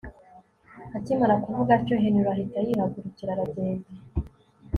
[0.97, 3.87] akimara kuvuga atyo Henry ahita yihagurukira aragenda